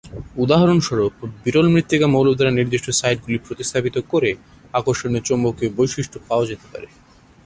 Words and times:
উদাহরণস্বরূপ, 0.35 1.13
বিরল 1.43 1.67
মৃত্তিকা 1.73 2.07
মৌল 2.07 2.27
দ্বারা 2.35 2.51
নির্দিষ্ট 2.51 2.87
সাইটগুলি 2.91 3.37
প্রতিস্থাপিত 3.37 3.95
করে 4.11 4.29
আকর্ষণীয় 4.73 5.23
চৌম্বকীয় 5.27 5.71
বৈশিষ্ট্য 5.77 6.17
পাওয়া 6.27 6.45
যেতে 6.45 6.65
পারে। 6.73 6.87